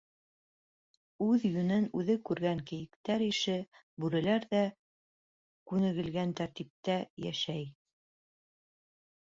[1.25, 3.59] Үҙ йүнен үҙе күргән кейектәр ише,
[4.05, 4.63] бүреләр ҙә
[5.73, 7.71] күнегелгән тәртиптә йәшәй.